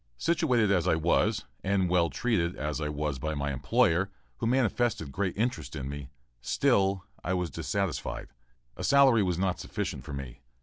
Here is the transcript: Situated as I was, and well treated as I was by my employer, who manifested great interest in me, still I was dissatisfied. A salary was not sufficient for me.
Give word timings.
Situated 0.17 0.71
as 0.71 0.87
I 0.87 0.95
was, 0.95 1.45
and 1.63 1.87
well 1.87 2.09
treated 2.09 2.55
as 2.55 2.81
I 2.81 2.89
was 2.89 3.19
by 3.19 3.35
my 3.35 3.53
employer, 3.53 4.09
who 4.37 4.47
manifested 4.47 5.11
great 5.11 5.37
interest 5.37 5.75
in 5.75 5.87
me, 5.87 6.09
still 6.41 7.03
I 7.23 7.35
was 7.35 7.51
dissatisfied. 7.51 8.29
A 8.75 8.83
salary 8.83 9.21
was 9.21 9.37
not 9.37 9.59
sufficient 9.59 10.03
for 10.03 10.13
me. 10.13 10.41